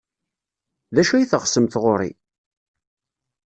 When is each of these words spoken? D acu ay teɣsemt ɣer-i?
D 0.95 0.97
acu 1.01 1.13
ay 1.15 1.25
teɣsemt 1.27 1.75
ɣer-i? 1.83 2.11